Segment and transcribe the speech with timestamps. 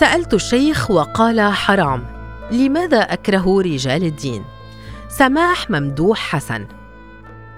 [0.00, 2.06] سألت الشيخ وقال حرام
[2.50, 4.44] لماذا أكره رجال الدين؟
[5.08, 6.66] سماح ممدوح حسن.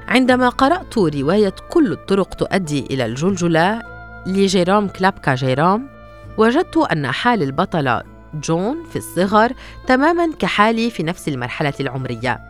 [0.08, 3.82] عندما قرأت رواية كل الطرق تؤدي إلى الجلجلة
[4.26, 5.88] لجيروم كلابكا جيروم
[6.36, 8.02] وجدت أن حال البطلة
[8.34, 9.52] جون في الصغر
[9.86, 12.40] تماما كحالي في نفس المرحلة العمرية.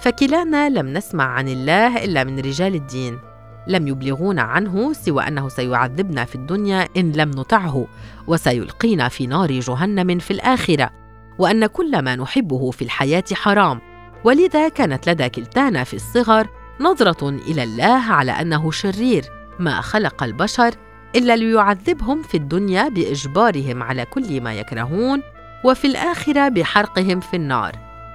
[0.00, 3.18] فكلانا لم نسمع عن الله إلا من رجال الدين.
[3.66, 7.86] لم يبلغونا عنه سوى أنه سيعذبنا في الدنيا إن لم نطعه
[8.26, 10.90] وسيلقينا في نار جهنم في الآخرة
[11.38, 13.80] وأن كل ما نحبه في الحياة حرام.
[14.24, 16.48] ولذا كانت لدى كلتانا في الصغر
[16.80, 19.24] نظرة إلى الله على أنه شرير
[19.58, 20.74] ما خلق البشر
[21.16, 25.22] إلا ليعذبهم في الدنيا بإجبارهم على كل ما يكرهون
[25.64, 27.72] وفي الآخرة بحرقهم في النار.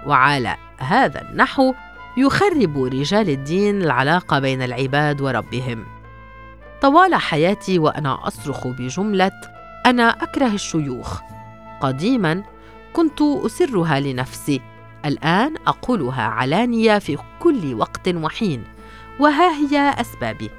[0.07, 1.73] وعلى هذا النحو
[2.17, 5.85] يخرب رجال الدين العلاقة بين العباد وربهم.
[6.81, 9.31] طوال حياتي وأنا أصرخ بجملة
[9.85, 11.21] أنا أكره الشيوخ.
[11.81, 12.43] قديما
[12.93, 14.61] كنت أسرها لنفسي
[15.05, 18.63] الآن أقولها علانية في كل وقت وحين
[19.19, 20.49] وها هي أسبابي.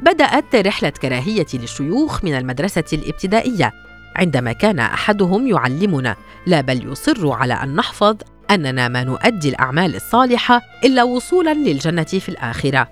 [0.00, 3.72] بدأت رحلة كراهيتي للشيوخ من المدرسة الابتدائية.
[4.16, 8.16] عندما كان أحدهم يعلمنا لا بل يصر على أن نحفظ
[8.50, 12.88] أننا ما نؤدي الأعمال الصالحة إلا وصولا للجنة في الآخرة.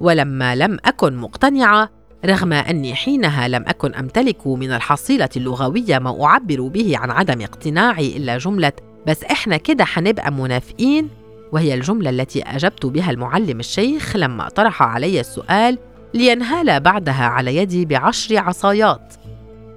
[0.00, 1.90] ولما لم أكن مقتنعة
[2.24, 8.16] رغم أني حينها لم أكن أمتلك من الحصيلة اللغوية ما أعبر به عن عدم اقتناعي
[8.16, 8.72] إلا جملة
[9.06, 11.08] بس إحنا كده حنبقى منافقين؟
[11.52, 15.78] وهي الجملة التي أجبت بها المعلم الشيخ لما طرح علي السؤال
[16.14, 19.14] لينهال بعدها على يدي بعشر عصايات.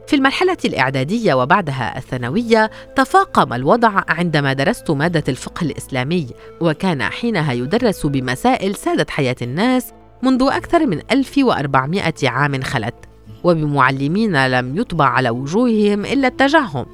[0.07, 6.27] في المرحلة الإعدادية وبعدها الثانوية تفاقم الوضع عندما درست مادة الفقه الإسلامي
[6.61, 9.93] وكان حينها يدرس بمسائل سادت حياة الناس
[10.23, 12.95] منذ أكثر من 1400 عام خلت
[13.43, 16.85] وبمعلمين لم يطبع على وجوههم إلا التجهم.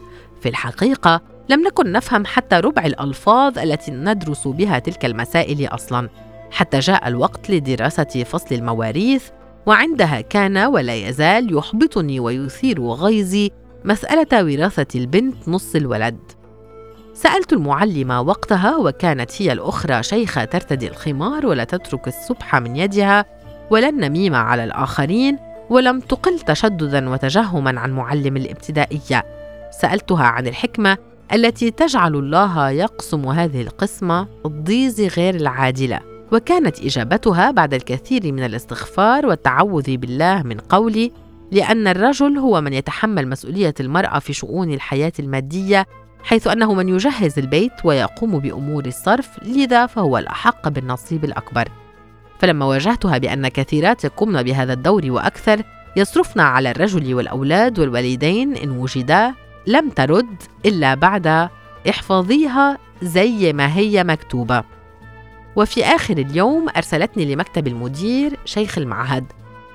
[0.42, 6.10] في الحقيقة لم نكن نفهم حتى ربع الألفاظ التي ندرس بها تلك المسائل أصلاً.
[6.52, 9.24] حتى جاء الوقت لدراسة فصل المواريث
[9.70, 13.52] وعندها كان ولا يزال يحبطني ويثير غيظي
[13.86, 16.20] مسألة وراثة البنت نص الولد.
[17.14, 23.26] سألت المعلمة وقتها وكانت هي الأخرى شيخة ترتدي الخمار ولا تترك السبح من يدها
[23.70, 25.38] ولا النميمة على الآخرين
[25.70, 29.26] ولم تقل تشددا وتجهما عن معلم الابتدائية.
[29.82, 30.98] سألتها عن الحكمة
[31.34, 36.09] التي تجعل الله يقسم هذه القسمة الضيز غير العادلة.
[36.32, 41.12] وكانت إجابتها بعد الكثير من الاستغفار والتعوذ بالله من قولي
[41.52, 45.88] لأن الرجل هو من يتحمل مسؤولية المرأة في شؤون الحياة المادية
[46.24, 51.68] حيث أنه من يجهز البيت ويقوم بأمور الصرف لذا فهو الأحق بالنصيب الأكبر.
[52.40, 55.62] فلما واجهتها بأن كثيرات يقومن بهذا الدور وأكثر
[55.96, 59.34] يصرفن على الرجل والأولاد والوالدين إن وجدا
[59.68, 61.50] لم ترد إلا بعد
[61.90, 64.79] إحفظيها زي ما هي مكتوبة.
[65.60, 69.26] وفي آخر اليوم أرسلتني لمكتب المدير شيخ المعهد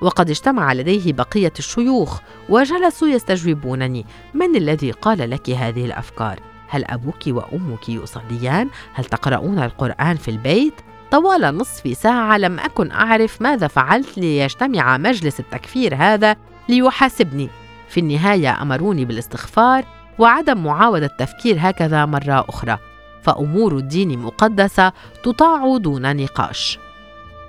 [0.01, 2.19] وقد اجتمع لديه بقية الشيوخ
[2.49, 10.15] وجلسوا يستجوبونني من الذي قال لك هذه الأفكار؟ هل أبوك وأمك يصليان؟ هل تقرؤون القرآن
[10.15, 10.73] في البيت؟
[11.11, 16.35] طوال نصف ساعة لم أكن أعرف ماذا فعلت ليجتمع مجلس التكفير هذا
[16.69, 17.49] ليحاسبني
[17.89, 19.85] في النهاية أمروني بالاستغفار
[20.19, 22.77] وعدم معاودة التفكير هكذا مرة أخرى
[23.25, 24.91] فأمور الدين مقدسه
[25.23, 26.79] تطاع دون نقاش.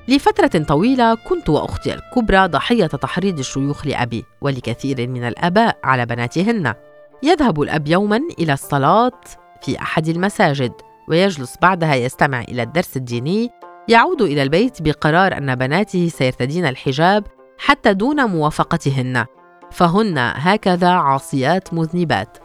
[0.09, 6.75] لفترة طويلة كنت وأختي الكبرى ضحية تحريض الشيوخ لأبي ولكثير من الأباء على بناتهن.
[7.23, 9.21] يذهب الأب يوما إلى الصلاة
[9.63, 10.73] في أحد المساجد
[11.09, 13.51] ويجلس بعدها يستمع إلى الدرس الديني.
[13.89, 17.25] يعود إلى البيت بقرار أن بناته سيرتدين الحجاب
[17.59, 19.27] حتى دون موافقتهن.
[19.71, 22.39] فهن هكذا عاصيات مذنبات.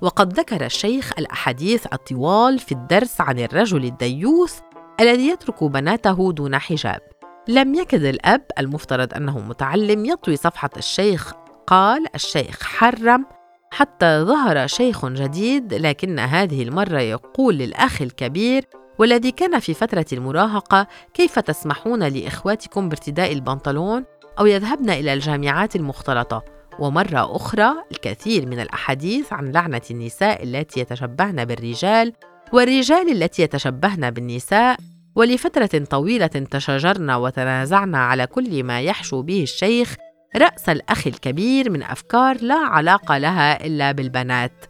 [0.00, 4.58] وقد ذكر الشيخ الأحاديث الطوال في الدرس عن الرجل الديوث
[5.00, 7.00] الذي يترك بناته دون حجاب.
[7.48, 11.32] لم يكد الأب المفترض أنه متعلم يطوي صفحة الشيخ.
[11.66, 13.26] قال الشيخ حرم.
[13.70, 18.64] حتى ظهر شيخ جديد لكن هذه المرة يقول للأخ الكبير
[18.98, 24.04] والذي كان في فترة المراهقة كيف تسمحون لإخواتكم بارتداء البنطلون
[24.38, 31.44] أو يذهبن إلى الجامعات المختلطة؟ ومرة أخرى الكثير من الأحاديث عن لعنة النساء التي يتشبهن
[31.44, 32.12] بالرجال
[32.52, 34.76] والرجال التي يتشبهن بالنساء
[35.14, 39.96] ولفترة طويلة تشاجرنا وتنازعنا على كل ما يحشو به الشيخ
[40.36, 44.64] رأس الأخ الكبير من أفكار لا علاقة لها إلا بالبنات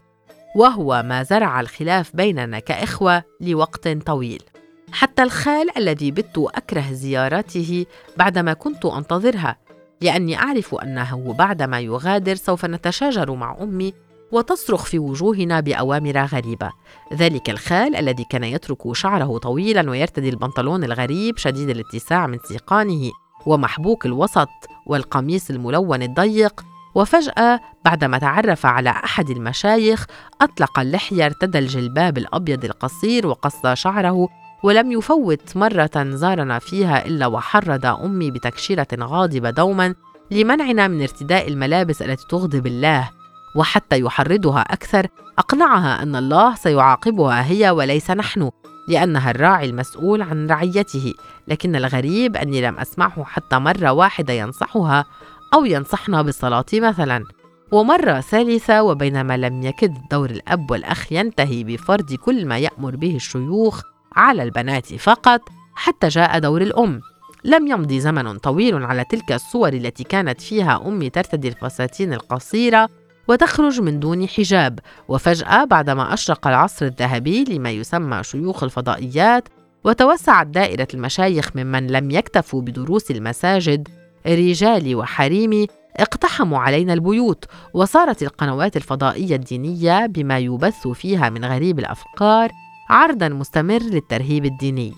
[0.55, 4.43] وهو ما زرع الخلاف بيننا كإخوة لوقت طويل.
[4.91, 7.85] حتى الخال الذي بت أكره زيارته
[8.17, 9.57] بعدما كنت أنتظرها
[10.01, 13.93] لأني أعرف أنه بعدما يغادر سوف نتشاجر مع أمي
[14.31, 16.71] وتصرخ في وجوهنا بأوامر غريبة.
[17.13, 23.11] ذلك الخال الذي كان يترك شعره طويلا ويرتدي البنطلون الغريب شديد الاتساع من سيقانه
[23.45, 24.49] ومحبوك الوسط
[24.85, 26.65] والقميص الملون الضيق
[26.95, 30.05] وفجأة بعدما تعرف على أحد المشايخ
[30.41, 34.27] أطلق اللحية ارتدى الجلباب الأبيض القصير وقص شعره
[34.63, 39.95] ولم يفوت مرة زارنا فيها إلا وحرض أمي بتكشيرة غاضبة دوما
[40.31, 43.09] لمنعنا من ارتداء الملابس التي تغضب الله.
[43.55, 45.07] وحتى يحرضها أكثر
[45.39, 48.51] أقنعها أن الله سيعاقبها هي وليس نحن
[48.87, 51.13] لأنها الراعي المسؤول عن رعيته.
[51.47, 55.05] لكن الغريب أني لم أسمعه حتى مرة واحدة ينصحها
[55.53, 57.23] أو ينصحنا بالصلاة مثلا.
[57.71, 63.81] ومرة ثالثة وبينما لم يكد دور الأب والأخ ينتهي بفرض كل ما يأمر به الشيوخ
[64.17, 65.41] على البنات فقط
[65.75, 67.01] حتى جاء دور الأم.
[67.43, 72.89] لم يمضي زمن طويل على تلك الصور التي كانت فيها أمي ترتدي الفساتين القصيرة
[73.27, 74.79] وتخرج من دون حجاب.
[75.07, 79.47] وفجأة بعدما أشرق العصر الذهبي لما يسمى شيوخ الفضائيات
[79.83, 83.87] وتوسعت دائرة المشايخ ممن لم يكتفوا بدروس المساجد
[84.27, 85.67] رجالي وحريمي
[85.97, 87.45] اقتحموا علينا البيوت.
[87.73, 92.51] وصارت القنوات الفضائية الدينية بما يبث فيها من غريب الأفكار
[92.89, 94.93] عرضا مستمر للترهيب الديني.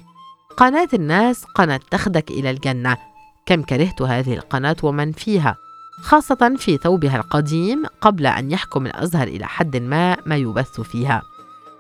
[0.58, 2.98] قناة الناس قناة تخدك إلى الجنة.
[3.46, 5.56] كم كرهت هذه القناة ومن فيها؟
[6.02, 11.22] خاصة في ثوبها القديم قبل أن يحكم الأزهر إلى حد ما ما يبث فيها.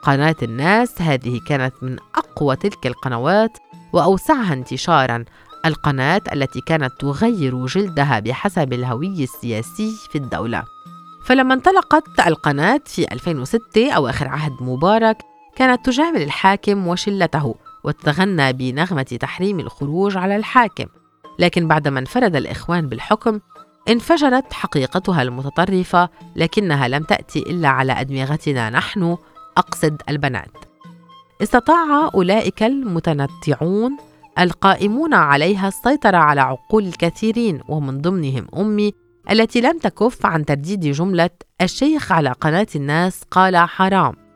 [0.02, 3.58] قناة الناس هذه كانت من أقوى تلك القنوات
[3.94, 5.26] وأوسعها انتشارا.
[5.66, 10.64] القناة التي كانت تغير جلدها بحسب الهوي السياسي في الدولة.
[11.26, 15.18] فلما انطلقت القناة في 2006 أواخر عهد مبارك
[15.60, 20.86] كانت تجامل الحاكم وشلته وتتغنى بنغمة تحريم الخروج على الحاكم.
[21.40, 23.40] لكن بعدما انفرد الإخوان بالحكم
[23.90, 29.18] انفجرت حقيقتها المتطرفة لكنها لم تأتي إلا على أدمغتنا نحن
[29.58, 30.52] أقصد البنات.
[31.44, 33.98] استطاع أولئك المتنطعون
[34.40, 38.94] القائمون عليها السيطرة على عقول الكثيرين ومن ضمنهم أمي
[39.32, 41.30] التي لم تكف عن ترديد جملة
[41.62, 44.29] الشيخ على قناة الناس قال حرام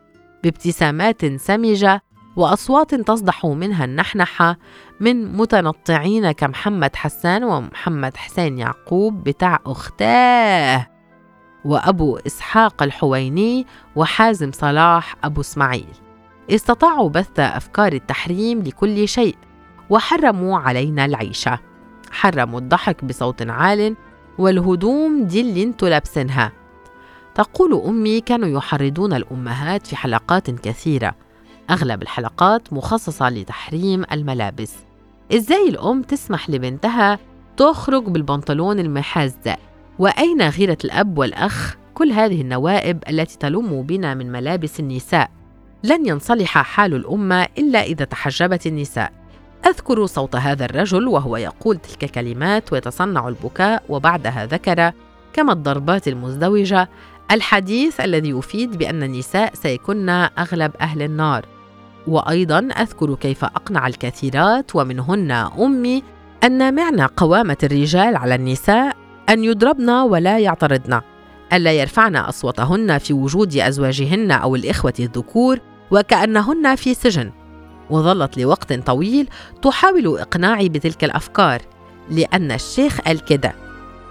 [0.44, 2.02] بابتسامات سمجة
[2.36, 4.58] وأصوات تصدح منها النحنحة
[5.00, 10.86] من متنطعين كمحمد حسان ومحمد حسين يعقوب بتاع أختاه
[11.64, 15.94] وأبو إسحاق الحويني وحازم صلاح أبو إسماعيل.
[16.50, 19.36] استطاعوا بث أفكار التحريم لكل شيء
[19.90, 21.58] وحرموا علينا العيشة.
[22.10, 23.96] حرموا الضحك بصوت عال
[24.38, 26.52] والهدوم دي اللي أنتوا لابسينها
[27.34, 31.14] تقول أمي كانوا يحرضون الأمهات في حلقات كثيرة.
[31.70, 34.74] أغلب الحلقات مخصصة لتحريم الملابس.
[35.34, 37.18] إزاي الأم تسمح لبنتها
[37.56, 39.56] تخرج بالبنطلون المحزق
[39.98, 45.30] وأين غيرة الأب والأخ كل هذه النوائب التي تلم بنا من ملابس النساء؟
[45.84, 49.12] لن ينصلح حال الأمة إلا إذا تحجبت النساء.
[49.66, 54.92] أذكر صوت هذا الرجل وهو يقول تلك الكلمات ويتصنع البكاء وبعدها ذكر
[55.32, 56.88] كما الضربات المزدوجة
[57.30, 61.46] الحديث الذي يفيد بأن النساء سيكون أغلب أهل النار.
[62.06, 66.02] وأيضا أذكر كيف أقنع الكثيرات ومنهن أمي
[66.44, 68.96] أن معنى قوامة الرجال على النساء
[69.28, 71.00] أن يضربن ولا يعترضن
[71.52, 75.58] ألا يرفعن أصواتهن في وجود أزواجهن أو الإخوة الذكور
[75.90, 77.32] وكأنهن في سجن.
[77.90, 79.28] وظلت لوقت طويل
[79.62, 81.62] تحاول إقناعي بتلك الأفكار
[82.10, 83.63] لأن الشيخ قال كده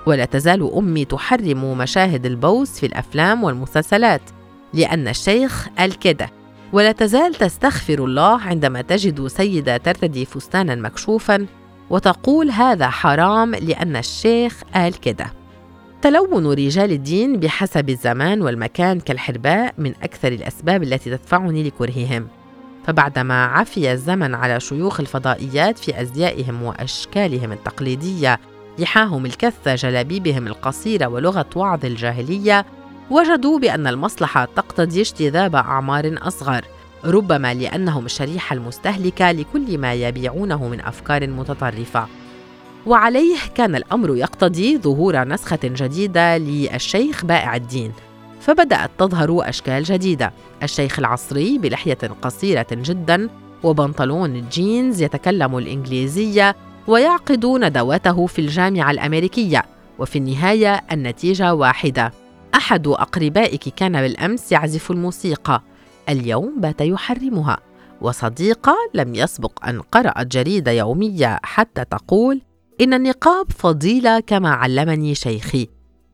[0.06, 4.22] ولا تزال أمي تحرم مشاهد البوس في الأفلام والمسلسلات
[4.74, 6.30] لأن الشيخ قال كده
[6.74, 11.46] ولا تزال تستغفر الله عندما تجد سيدة ترتدي فستانا مكشوفا
[11.90, 15.34] وتقول هذا حرام لأن الشيخ قال كده
[16.02, 22.28] تلون رجال الدين بحسب الزمان والمكان كالحرباء من أكثر الأسباب التي تدفعني لكرههم.
[22.88, 28.40] فبعدما عفي الزمن على شيوخ الفضائيات في أزيائهم وأشكالهم التقليدية
[28.80, 32.66] لحاهم الكثة جلابيبهم القصيرة ولغة وعظ الجاهلية
[33.10, 36.66] وجدوا بأن المصلحة تقتضي اجتذاب أعمار أصغر
[37.06, 42.08] ربما لأنهم الشريحة المستهلكة لكل ما يبيعونه من أفكار متطرفة.
[42.86, 47.92] وعليه كان الأمر يقتضي ظهور نسخة جديدة للشيخ بائع الدين
[48.42, 50.34] فبدأت تظهر أشكال جديدة.
[50.64, 53.30] الشيخ العصري بلحية قصيرة جدا
[53.64, 56.56] وبنطلون جينز يتكلم الإنجليزية
[56.88, 59.64] ويعقد ندواته في الجامعة الأمريكية
[60.00, 62.12] وفي النهاية النتيجة واحدة.
[62.56, 65.62] أحد أقربائك كان بالأمس يعزف الموسيقى.
[66.10, 67.58] اليوم بات يحرمها.
[68.02, 72.42] وصديقة لم يسبق أن قرأت جريدة يومية حتى تقول
[72.82, 75.70] إن النقاب فضيلة كما علمني شيخي.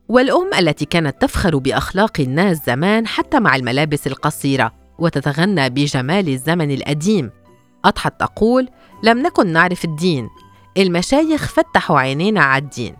[0.08, 7.30] والأم التي كانت تفخر بأخلاق الناس زمان حتى مع الملابس القصيرة وتتغنى بجمال الزمن القديم.
[7.84, 8.68] أضحت تقول
[9.04, 10.28] لم نكن نعرف الدين.
[10.78, 12.96] المشايخ فتحوا عينينا على الدين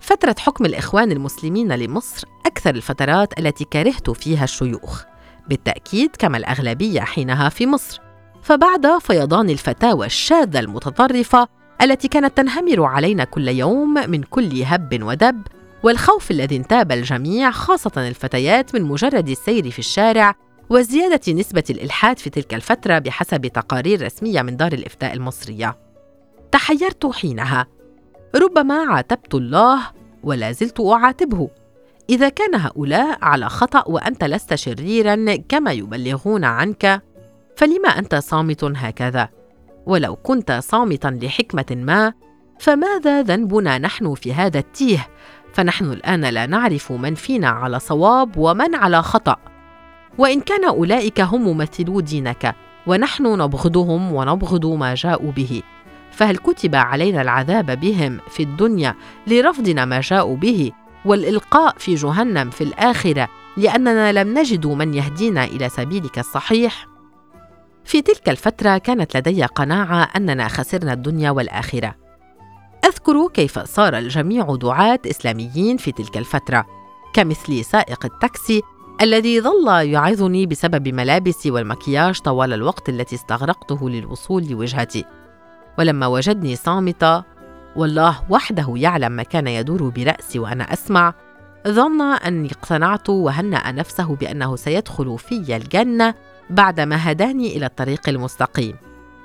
[0.00, 5.04] فترة حكم الإخوان المسلمين لمصر أكثر الفترات التي كرهت فيها الشيوخ
[5.48, 8.00] بالتأكيد كما الأغلبية حينها في مصر
[8.42, 11.48] فبعد فيضان الفتاوى الشاذة المتطرفة
[11.82, 15.42] التي كانت تنهمر علينا كل يوم من كل هب ودب
[15.82, 20.34] والخوف الذي انتاب الجميع خاصة الفتيات من مجرد السير في الشارع
[20.70, 25.87] وزيادة نسبة الإلحاد في تلك الفترة بحسب تقارير رسمية من دار الإفتاء المصرية.
[26.52, 27.66] تحيرت حينها،
[28.34, 29.80] ربما عاتبت الله
[30.22, 31.48] ولا زلت أعاتبه.
[32.10, 37.02] إذا كان هؤلاء على خطأ وأنت لست شريرا كما يبلغون عنك،
[37.56, 39.28] فلما أنت صامت هكذا؟
[39.86, 42.12] ولو كنت صامتا لحكمة ما،
[42.60, 45.08] فماذا ذنبنا نحن في هذا التيه؟
[45.52, 49.36] فنحن الآن لا نعرف من فينا على صواب ومن على خطأ.
[50.18, 52.54] وإن كان أولئك هم ممثلو دينك
[52.86, 55.62] ونحن نبغضهم ونبغض ما جاءوا به
[56.18, 58.94] فهل كتب علينا العذاب بهم في الدنيا
[59.26, 60.72] لرفضنا ما جاءوا به
[61.04, 66.86] والإلقاء في جهنم في الآخرة لأننا لم نجد من يهدينا إلى سبيلك الصحيح؟
[67.84, 71.94] في تلك الفترة كانت لدي قناعة أننا خسرنا الدنيا والآخرة.
[72.84, 76.66] أذكر كيف صار الجميع دعاة إسلاميين في تلك الفترة
[77.14, 78.62] كمثل سائق التاكسي
[79.02, 85.04] الذي ظل يعظني بسبب ملابسي والمكياج طوال الوقت التي استغرقته للوصول لوجهتي.
[85.78, 87.22] ولما وجدني صامته
[87.76, 91.14] والله وحده يعلم ما كان يدور برأسي وأنا أسمع
[91.68, 96.14] ظن أني اقتنعت وهنا نفسه بأنه سيدخل في الجنة
[96.50, 98.76] بعدما هداني إلى الطريق المستقيم.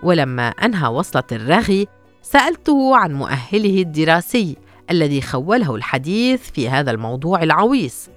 [0.04, 1.88] ولما أنهى وصلة الرغي
[2.22, 4.58] سألته عن مؤهله الدراسي
[4.92, 8.10] الذي خوله الحديث في هذا الموضوع العويص.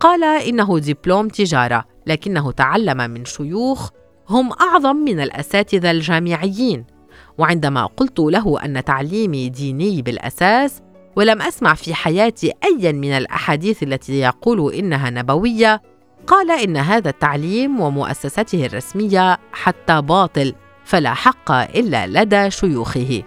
[0.00, 3.90] قال إنه دبلوم تجارة لكنه تعلم من شيوخ
[4.28, 6.95] هم أعظم من الأساتذة الجامعيين.
[7.38, 10.82] وعندما قلت له أن تعليمي ديني بالأساس
[11.16, 15.82] ولم أسمع في حياتي أيا من الأحاديث التي يقول إنها نبوية
[16.26, 23.22] قال إن هذا التعليم ومؤسسته الرسمية حتى باطل فلا حق إلا لدى شيوخه.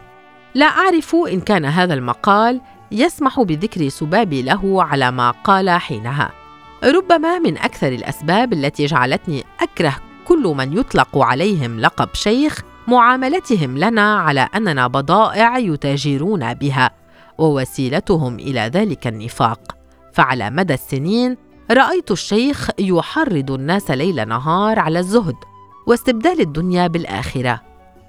[0.55, 2.61] لا أعرف إن كان هذا المقال
[2.91, 6.31] يسمح بذكر سبابي له على ما قال حينها.
[6.83, 14.15] ربما من أكثر الأسباب التي جعلتني أكره كل من يطلق عليهم لقب شيخ معاملتهم لنا
[14.15, 16.91] على أننا بضائع يتاجرون بها
[17.37, 19.77] ووسيلتهم إلى ذلك النفاق.
[20.13, 21.37] فعلى مدى السنين
[21.71, 25.35] رأيت الشيخ يحرض الناس ليل نهار على الزهد
[25.87, 27.61] واستبدال الدنيا بالآخرة.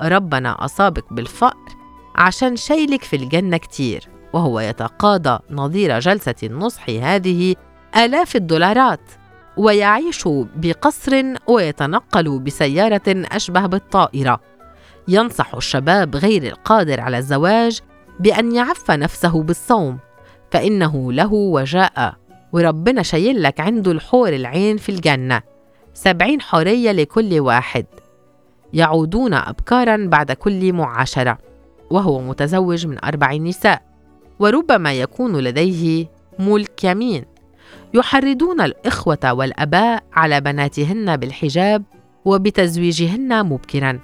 [0.03, 1.77] ربنا أصابك بالفقر
[2.17, 7.55] عشان شيلك في الجنة كتير وهو يتقاضى نظير جلسة النصح هذه
[7.97, 9.01] آلاف الدولارات
[9.57, 14.41] ويعيش بقصر ويتنقل بسيارة أشبه بالطائرة.
[15.09, 17.81] ينصح الشباب غير القادر على الزواج
[18.21, 19.99] بأن يعف نفسه بالصوم
[20.51, 22.15] فإنه له وجاء.
[22.53, 25.43] وربنا شايل لك عنده الحور العين في الجنة.
[25.95, 27.87] سبعين حورية لكل واحد.
[28.73, 31.39] يعودون أبكارا بعد كل معاشرة.
[31.91, 33.83] وهو متزوج من أربع نساء.
[34.39, 36.07] وربما يكون لديه
[36.39, 37.25] ملك يمين.
[37.95, 41.83] يحرضون الإخوة والأباء على بناتهن بالحجاب
[42.25, 43.99] وبتزويجهن مبكرا.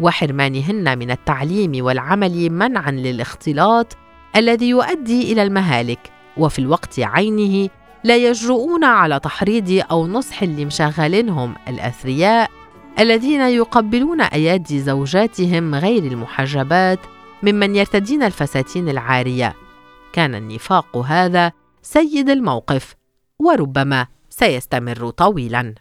[0.00, 3.96] وحرمانهن من التعليم والعمل منعا للاختلاط
[4.36, 7.68] الذي يؤدي إلى المهالك وفي الوقت عينه
[8.04, 12.50] لا يجرؤون على تحريض أو نصح لمشغلينهم الأثرياء
[12.98, 16.98] الذين يقبلون أيادي زوجاتهم غير المحجبات
[17.42, 19.54] ممن يرتدين الفساتين العارية.
[20.12, 22.94] كان النفاق هذا سيد الموقف
[23.38, 25.74] وربما سيستمر طويلا.